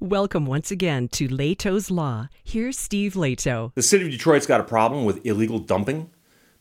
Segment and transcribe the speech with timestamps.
[0.00, 2.28] Welcome once again to Lehto's Law.
[2.44, 3.74] Here's Steve Lehto.
[3.74, 6.10] The city of Detroit's got a problem with illegal dumping.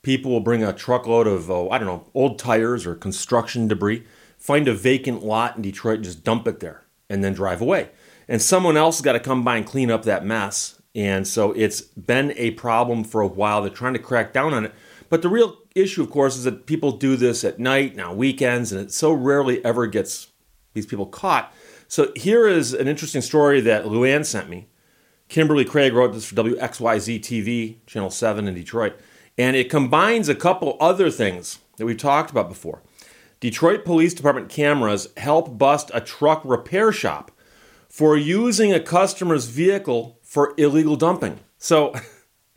[0.01, 4.03] People will bring a truckload of, oh, I don't know, old tires or construction debris,
[4.39, 7.91] find a vacant lot in Detroit and just dump it there and then drive away.
[8.27, 10.81] And someone else has got to come by and clean up that mess.
[10.95, 13.61] And so it's been a problem for a while.
[13.61, 14.73] They're trying to crack down on it.
[15.09, 18.71] But the real issue, of course, is that people do this at night, now weekends,
[18.71, 20.31] and it so rarely ever gets
[20.73, 21.53] these people caught
[21.87, 24.67] so here is an interesting story that Luann sent me.
[25.29, 28.97] Kimberly Craig wrote this for WXYZ TV, Channel 7 in Detroit,
[29.37, 32.81] and it combines a couple other things that we've talked about before.
[33.39, 37.31] Detroit Police Department cameras help bust a truck repair shop
[37.87, 41.39] for using a customer's vehicle for illegal dumping.
[41.57, 41.93] So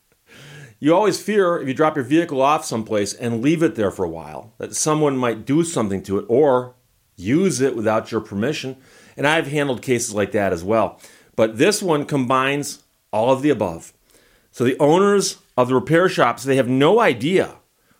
[0.80, 4.04] you always fear if you drop your vehicle off someplace and leave it there for
[4.04, 6.74] a while that someone might do something to it or
[7.16, 8.76] use it without your permission.
[9.20, 10.98] And I've handled cases like that as well.
[11.36, 13.92] But this one combines all of the above.
[14.50, 17.56] So the owners of the repair shops, they have no idea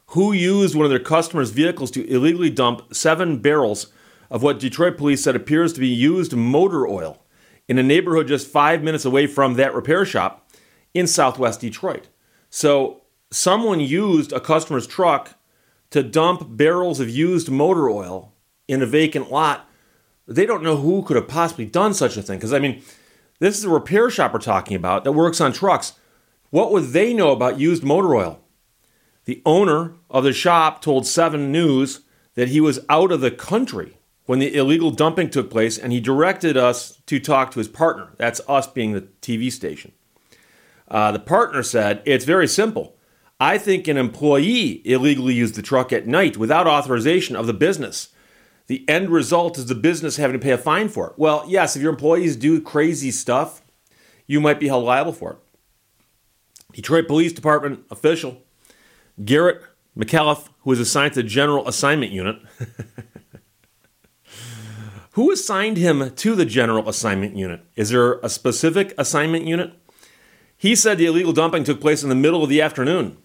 [0.07, 3.93] who used one of their customers' vehicles to illegally dump seven barrels
[4.31, 7.23] of what Detroit police said appears to be used motor oil
[7.69, 10.51] in a neighborhood just five minutes away from that repair shop
[10.95, 12.09] in southwest Detroit.
[12.49, 15.39] So someone used a customer's truck
[15.91, 18.33] to dump barrels of used motor oil
[18.67, 19.67] in a vacant lot
[20.31, 22.39] they don't know who could have possibly done such a thing.
[22.39, 22.83] Because, I mean,
[23.41, 25.95] this is a repair shop we're talking about that works on trucks.
[26.51, 28.41] What would they know about used motor oil?
[29.25, 32.01] The owner of the shop told 7 News
[32.35, 36.01] that he was out of the country when the illegal dumping took place and he
[36.01, 38.11] directed us to talk to his partner.
[38.17, 39.93] That's us being the TV station.
[40.89, 42.97] Uh, the partner said, It's very simple.
[43.41, 48.11] I think an employee illegally used the truck at night without authorization of the business.
[48.71, 51.15] The end result is the business having to pay a fine for it.
[51.17, 53.63] Well, yes, if your employees do crazy stuff,
[54.29, 55.39] you might be held liable for it.
[56.75, 58.45] Detroit Police Department official
[59.25, 59.61] Garrett
[59.99, 62.37] McAuliffe, who was assigned to the General Assignment Unit,
[65.15, 67.63] who assigned him to the General Assignment Unit?
[67.75, 69.73] Is there a specific assignment unit?
[70.57, 73.17] He said the illegal dumping took place in the middle of the afternoon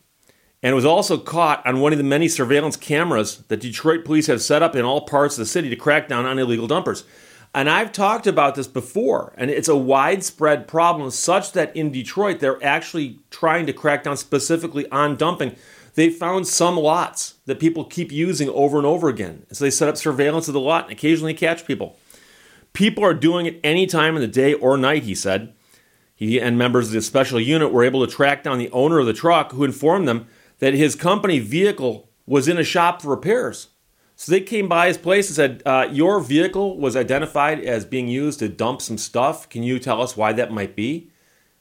[0.66, 4.42] and was also caught on one of the many surveillance cameras that Detroit police have
[4.42, 7.04] set up in all parts of the city to crack down on illegal dumpers.
[7.54, 12.40] And I've talked about this before, and it's a widespread problem such that in Detroit
[12.40, 15.56] they're actually trying to crack down specifically on dumping.
[15.94, 19.46] They found some lots that people keep using over and over again.
[19.52, 21.96] So they set up surveillance of the lot and occasionally catch people.
[22.74, 25.54] People are doing it any time of the day or night, he said.
[26.16, 29.06] He and members of the special unit were able to track down the owner of
[29.06, 30.28] the truck who informed them
[30.60, 33.70] that his company vehicle was in a shop for repairs.
[34.16, 38.08] So they came by his place and said, uh, Your vehicle was identified as being
[38.08, 39.50] used to dump some stuff.
[39.50, 41.12] Can you tell us why that might be?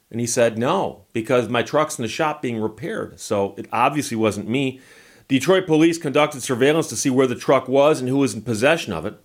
[0.09, 3.19] And he said, No, because my truck's in the shop being repaired.
[3.19, 4.79] So it obviously wasn't me.
[5.27, 8.93] Detroit police conducted surveillance to see where the truck was and who was in possession
[8.93, 9.19] of it.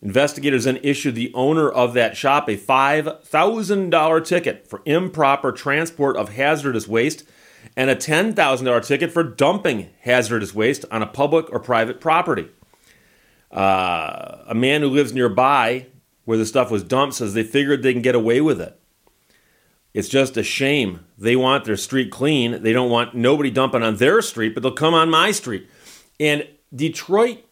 [0.00, 6.30] Investigators then issued the owner of that shop a $5,000 ticket for improper transport of
[6.30, 7.24] hazardous waste
[7.76, 12.48] and a $10,000 ticket for dumping hazardous waste on a public or private property.
[13.50, 15.86] Uh, a man who lives nearby
[16.24, 18.78] where the stuff was dumped says they figured they can get away with it.
[19.94, 21.00] It's just a shame.
[21.18, 22.62] They want their street clean.
[22.62, 25.68] They don't want nobody dumping on their street, but they'll come on my street.
[26.18, 27.44] And Detroit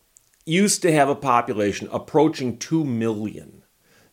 [0.47, 3.62] used to have a population approaching 2 million.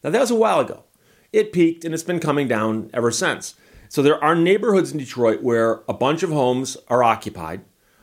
[0.03, 0.83] Now, that was a while ago.
[1.31, 3.55] It peaked and it's been coming down ever since.
[3.89, 7.61] So there are neighborhoods in Detroit where a bunch of homes are occupied,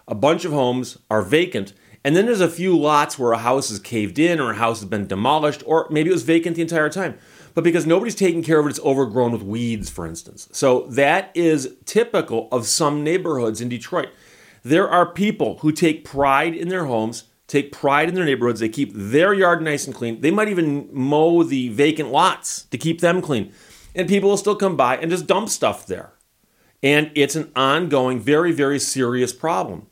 [0.09, 1.72] a bunch of homes are vacant,
[2.03, 4.81] and then there's a few lots where a house is caved in or a house
[4.81, 7.19] has been demolished, or maybe it was vacant the entire time.
[7.55, 10.49] But because nobody's taking care of it, it's overgrown with weeds, for instance.
[10.53, 14.11] So that is typical of some neighborhoods in Detroit.
[14.62, 18.61] There are people who take pride in their homes, take pride in their neighborhoods.
[18.61, 20.21] They keep their yard nice and clean.
[20.21, 23.53] They might even mow the vacant lots to keep them clean
[23.94, 26.12] and people will still come by and just dump stuff there.
[26.82, 29.87] And it's an ongoing, very, very serious problem.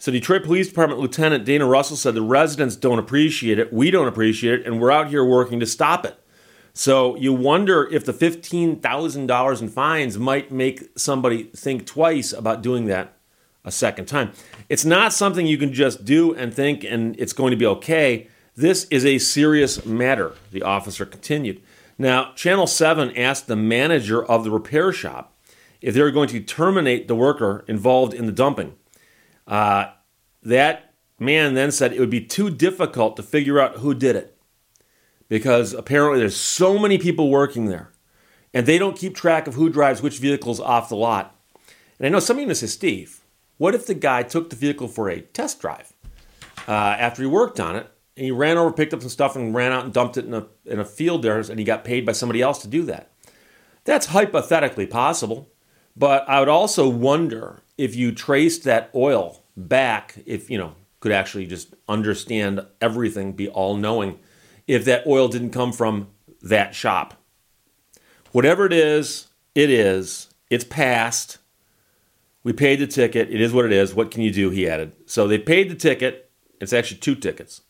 [0.00, 4.06] So, Detroit Police Department Lieutenant Dana Russell said the residents don't appreciate it, we don't
[4.06, 6.16] appreciate it, and we're out here working to stop it.
[6.72, 12.84] So, you wonder if the $15,000 in fines might make somebody think twice about doing
[12.84, 13.14] that
[13.64, 14.30] a second time.
[14.68, 18.28] It's not something you can just do and think and it's going to be okay.
[18.54, 21.60] This is a serious matter, the officer continued.
[21.98, 25.36] Now, Channel 7 asked the manager of the repair shop
[25.80, 28.76] if they were going to terminate the worker involved in the dumping.
[29.46, 29.86] Uh,
[30.42, 34.38] that man then said it would be too difficult to figure out who did it
[35.28, 37.90] because apparently there's so many people working there
[38.54, 41.34] and they don't keep track of who drives which vehicles off the lot.
[41.98, 43.20] And I know some of you to say, Steve,
[43.56, 45.92] what if the guy took the vehicle for a test drive
[46.68, 49.54] uh, after he worked on it and he ran over, picked up some stuff, and
[49.54, 52.04] ran out and dumped it in a, in a field there and he got paid
[52.04, 53.12] by somebody else to do that?
[53.84, 55.48] That's hypothetically possible.
[55.96, 61.12] But I would also wonder if you traced that oil back, if you know, could
[61.12, 64.18] actually just understand everything, be all knowing,
[64.66, 66.08] if that oil didn't come from
[66.42, 67.14] that shop.
[68.32, 70.28] Whatever it is, it is.
[70.50, 71.38] It's past.
[72.42, 73.30] We paid the ticket.
[73.30, 73.94] It is what it is.
[73.94, 74.50] What can you do?
[74.50, 74.92] He added.
[75.06, 76.30] So they paid the ticket.
[76.60, 77.62] It's actually two tickets.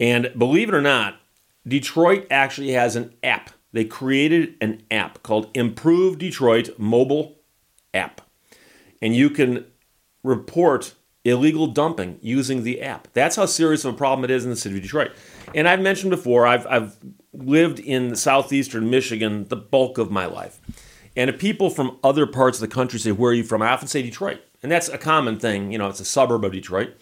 [0.00, 1.20] And believe it or not,
[1.66, 3.50] Detroit actually has an app.
[3.72, 7.36] They created an app called Improve Detroit Mobile
[7.92, 8.20] App.
[9.00, 9.66] And you can
[10.22, 10.94] report
[11.24, 13.08] illegal dumping using the app.
[13.14, 15.12] That's how serious of a problem it is in the city of Detroit.
[15.54, 16.96] And I've mentioned before, I've, I've
[17.32, 20.60] lived in southeastern Michigan the bulk of my life.
[21.16, 23.62] And if people from other parts of the country say, Where are you from?
[23.62, 24.40] I often say Detroit.
[24.62, 25.72] And that's a common thing.
[25.72, 26.94] You know, it's a suburb of Detroit.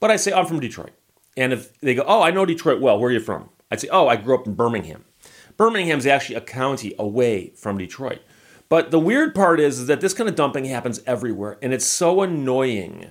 [0.00, 0.92] But I say, I'm from Detroit.
[1.36, 3.50] And if they go, Oh, I know Detroit well, where are you from?
[3.70, 5.04] I'd say, Oh, I grew up in Birmingham.
[5.56, 8.20] Birmingham is actually a county away from Detroit.
[8.68, 11.84] But the weird part is, is that this kind of dumping happens everywhere, and it's
[11.84, 13.10] so annoying.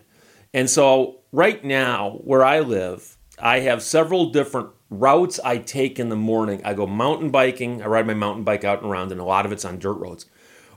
[0.53, 6.09] And so, right now, where I live, I have several different routes I take in
[6.09, 6.61] the morning.
[6.63, 9.45] I go mountain biking, I ride my mountain bike out and around, and a lot
[9.45, 10.25] of it's on dirt roads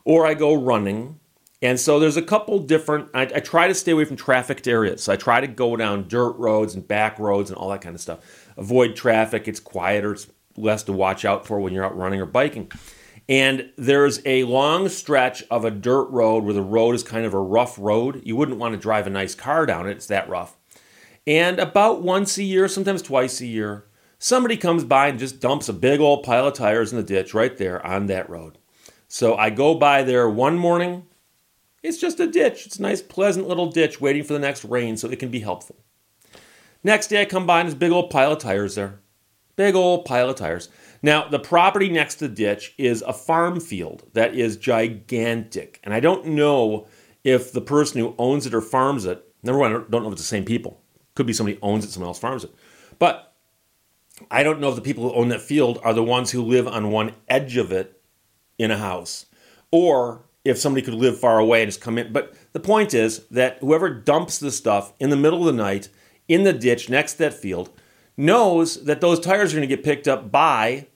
[0.05, 1.19] or I go running.
[1.62, 5.05] And so there's a couple different, I, I, try to stay away from trafficked areas.
[5.05, 7.94] So I try to go down dirt roads and back roads and all that kind
[7.94, 8.50] of stuff.
[8.56, 10.26] Avoid traffic, it's quieter, it's
[10.56, 12.70] less to watch out for when you're out running or biking.
[13.29, 17.32] And there's a long stretch of a dirt road where the road is kind of
[17.32, 18.20] a rough road.
[18.25, 20.56] You wouldn't want to drive a nice car down it, it's that rough.
[21.26, 23.87] And about once a year, sometimes twice a year,
[24.19, 27.32] somebody comes by and just dumps a big old pile of tires in the ditch
[27.32, 28.58] right there on that road.
[29.06, 31.06] So I go by there one morning.
[31.82, 32.67] It's just a ditch.
[32.67, 35.40] It's a nice, pleasant little ditch waiting for the next rain so it can be
[35.40, 35.76] helpful.
[36.84, 39.00] Next day I come by and there's big old pile of tires there.
[39.56, 40.69] Big old pile of tires.
[41.02, 45.81] Now, the property next to the ditch is a farm field that is gigantic.
[45.82, 46.87] And I don't know
[47.25, 50.12] if the person who owns it or farms it, number one, I don't know if
[50.12, 50.81] it's the same people.
[51.14, 52.55] Could be somebody owns it, someone else farms it.
[52.99, 53.34] But
[54.31, 56.67] I don't know if the people who own that field are the ones who live
[56.69, 58.00] on one edge of it
[58.58, 59.26] in a house,
[59.70, 62.12] or if somebody could live far away and just come in.
[62.12, 65.89] But the point is that whoever dumps the stuff in the middle of the night
[66.29, 67.71] in the ditch next to that field
[68.17, 70.87] knows that those tires are going to get picked up by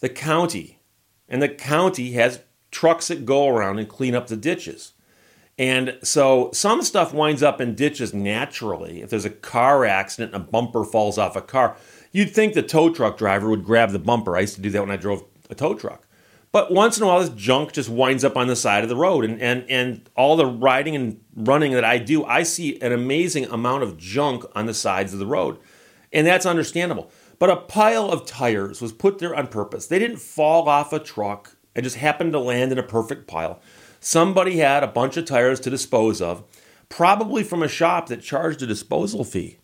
[0.00, 0.80] the county.
[1.28, 2.40] And the county has
[2.70, 4.92] trucks that go around and clean up the ditches.
[5.58, 9.00] And so some stuff winds up in ditches naturally.
[9.00, 11.76] If there's a car accident and a bumper falls off a car,
[12.12, 14.36] you'd think the tow truck driver would grab the bumper.
[14.36, 16.05] I used to do that when I drove a tow truck.
[16.56, 18.96] But once in a while, this junk just winds up on the side of the
[18.96, 19.26] road.
[19.26, 23.44] And, and, and all the riding and running that I do, I see an amazing
[23.44, 25.58] amount of junk on the sides of the road.
[26.14, 27.10] And that's understandable.
[27.38, 29.86] But a pile of tires was put there on purpose.
[29.86, 33.60] They didn't fall off a truck and just happened to land in a perfect pile.
[34.00, 36.42] Somebody had a bunch of tires to dispose of,
[36.88, 39.58] probably from a shop that charged a disposal fee.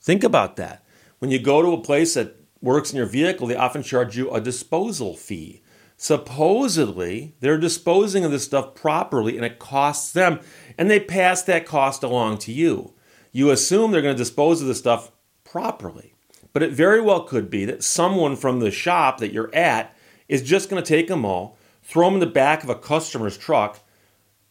[0.00, 0.82] Think about that.
[1.18, 4.30] When you go to a place that works in your vehicle, they often charge you
[4.30, 5.61] a disposal fee
[6.02, 10.40] supposedly they're disposing of this stuff properly and it costs them
[10.76, 12.92] and they pass that cost along to you.
[13.30, 15.12] You assume they're going to dispose of the stuff
[15.44, 16.14] properly.
[16.52, 19.96] But it very well could be that someone from the shop that you're at
[20.28, 23.38] is just going to take them all throw them in the back of a customer's
[23.38, 23.78] truck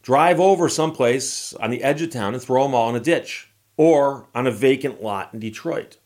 [0.01, 3.49] drive over someplace on the edge of town and throw them all in a ditch
[3.75, 5.97] or on a vacant lot in detroit.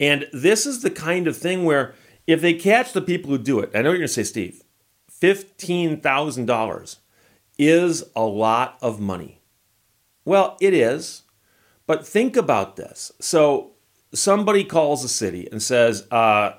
[0.00, 1.94] And this is the kind of thing where
[2.26, 4.62] if they catch the people who do it i know you're going to say steve
[5.20, 6.96] $15,000
[7.58, 9.40] is a lot of money.
[10.24, 11.22] Well, it is,
[11.86, 13.12] but think about this.
[13.20, 13.72] So,
[14.12, 16.52] somebody calls the city and says, uh,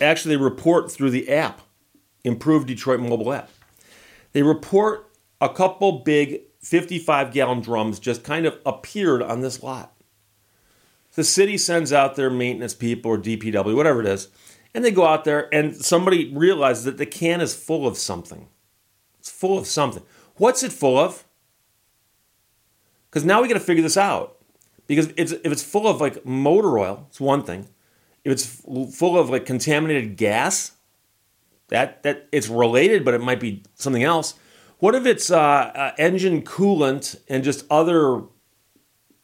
[0.00, 1.60] actually, they report through the app,
[2.24, 3.50] Improved Detroit mobile app.
[4.32, 5.10] They report
[5.40, 9.94] a couple big 55 gallon drums just kind of appeared on this lot.
[11.14, 14.28] The city sends out their maintenance people or DPW, whatever it is,
[14.74, 18.48] and they go out there, and somebody realizes that the can is full of something.
[19.18, 20.02] It's full of something.
[20.36, 21.24] What's it full of?
[23.10, 24.36] Because now we got to figure this out.
[24.86, 27.68] Because it's, if it's full of like motor oil, it's one thing.
[28.24, 28.46] If it's
[28.96, 30.72] full of like contaminated gas,
[31.68, 34.34] that that it's related, but it might be something else.
[34.78, 38.22] What if it's uh, uh, engine coolant and just other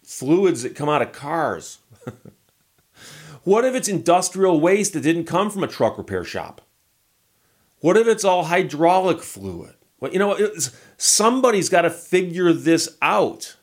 [0.04, 1.78] fluids that come out of cars?
[3.44, 6.62] What if it's industrial waste that didn't come from a truck repair shop?
[7.80, 9.74] What if it's all hydraulic fluid?
[10.00, 10.38] Well, you know,
[10.96, 13.56] somebody's got to figure this out.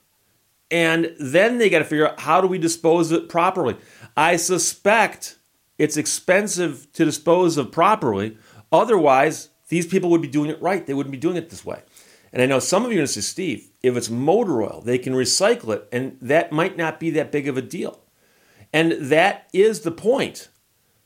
[0.69, 3.75] And then they got to figure out how do we dispose of it properly.
[4.15, 5.37] I suspect
[5.77, 8.37] it's expensive to dispose of properly.
[8.71, 10.85] Otherwise, these people would be doing it right.
[10.85, 11.81] They wouldn't be doing it this way.
[12.31, 14.81] And I know some of you are going to say, Steve, if it's motor oil,
[14.85, 17.99] they can recycle it, and that might not be that big of a deal.
[18.73, 20.49] And that is the point.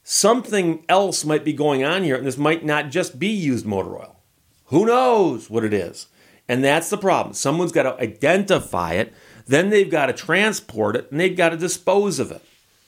[0.03, 3.97] Something else might be going on here, and this might not just be used motor
[3.97, 4.21] oil.
[4.65, 6.07] Who knows what it is?
[6.47, 7.33] And that's the problem.
[7.33, 9.13] Someone's got to identify it,
[9.47, 12.43] then they've got to transport it, and they've got to dispose of it.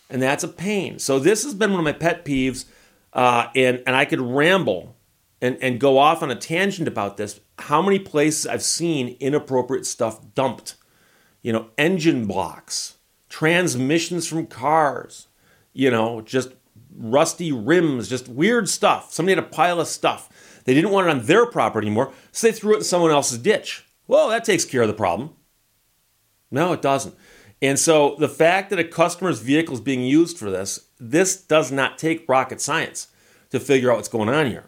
[0.10, 1.00] And that's a pain.
[1.00, 2.66] So, this has been one of my pet peeves,
[3.14, 4.96] uh, and, and I could ramble
[5.42, 7.40] and, and go off on a tangent about this.
[7.60, 10.76] How many places I've seen inappropriate stuff dumped?
[11.42, 12.97] You know, engine blocks,
[13.30, 15.28] transmissions from cars,
[15.74, 16.50] you know, just
[16.96, 19.14] rusty rims, just weird stuff.
[19.14, 20.62] Somebody had a pile of stuff.
[20.66, 23.38] They didn't want it on their property anymore, so they threw it in someone else's
[23.38, 23.86] ditch.
[24.08, 25.34] Well, that takes care of the problem.
[26.52, 27.16] No, it doesn't.
[27.62, 31.72] And so the fact that a customer's vehicle is being used for this, this does
[31.72, 33.08] not take rocket science
[33.50, 34.66] to figure out what's going on here.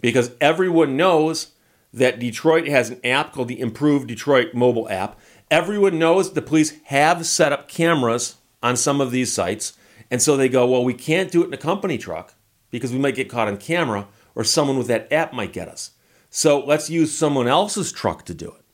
[0.00, 1.52] Because everyone knows
[1.92, 5.18] that Detroit has an app called the Improved Detroit mobile app.
[5.50, 9.72] Everyone knows the police have set up cameras on some of these sites.
[10.10, 12.34] And so they go, well, we can't do it in a company truck
[12.70, 15.92] because we might get caught on camera or someone with that app might get us.
[16.30, 18.64] So let's use someone else's truck to do it.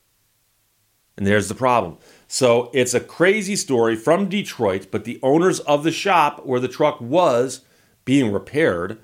[1.17, 1.97] And there's the problem.
[2.27, 6.67] So it's a crazy story from Detroit, but the owners of the shop where the
[6.67, 7.61] truck was
[8.05, 8.99] being repaired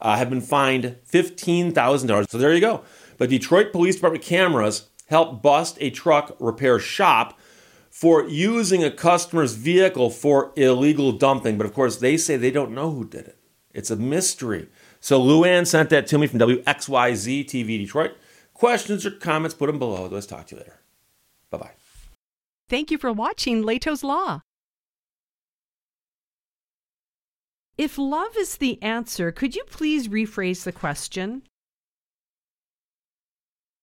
[0.00, 2.30] uh, have been fined $15,000.
[2.30, 2.82] So there you go.
[3.18, 7.38] But Detroit Police Department cameras helped bust a truck repair shop
[7.90, 11.56] for using a customer's vehicle for illegal dumping.
[11.56, 13.38] But of course, they say they don't know who did it.
[13.72, 14.68] It's a mystery.
[15.00, 18.16] So Luann sent that to me from WXYZ TV Detroit.
[18.54, 20.06] Questions or comments, put them below.
[20.06, 20.80] Let's talk to you later.
[21.50, 21.70] Bye bye.
[22.68, 24.40] Thank you for watching Lehto's Law.
[27.78, 31.42] If love is the answer, could you please rephrase the question?